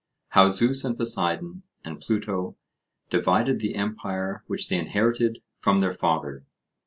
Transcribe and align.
how 0.29 0.49
Zeus 0.49 0.83
and 0.83 0.97
Poseidon 0.97 1.61
and 1.85 1.99
Pluto 2.01 2.55
divided 3.11 3.59
the 3.59 3.75
empire 3.75 4.43
which 4.47 4.67
they 4.67 4.77
inherited 4.79 5.43
from 5.59 5.77
their 5.79 5.93
father. 5.93 6.43